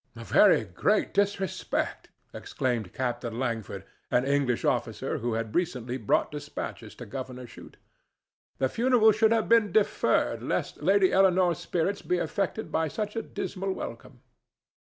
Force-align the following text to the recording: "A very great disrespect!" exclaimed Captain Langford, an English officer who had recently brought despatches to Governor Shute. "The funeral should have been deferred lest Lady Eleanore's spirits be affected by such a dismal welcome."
"A 0.15 0.23
very 0.23 0.63
great 0.63 1.13
disrespect!" 1.13 2.09
exclaimed 2.33 2.91
Captain 2.91 3.37
Langford, 3.37 3.85
an 4.09 4.25
English 4.25 4.65
officer 4.65 5.19
who 5.19 5.33
had 5.33 5.53
recently 5.53 5.97
brought 5.97 6.31
despatches 6.31 6.95
to 6.95 7.05
Governor 7.05 7.45
Shute. 7.45 7.77
"The 8.57 8.67
funeral 8.67 9.11
should 9.11 9.31
have 9.31 9.47
been 9.47 9.71
deferred 9.71 10.41
lest 10.41 10.81
Lady 10.81 11.13
Eleanore's 11.13 11.59
spirits 11.59 12.01
be 12.01 12.17
affected 12.17 12.71
by 12.71 12.87
such 12.87 13.15
a 13.15 13.21
dismal 13.21 13.73
welcome." 13.73 14.21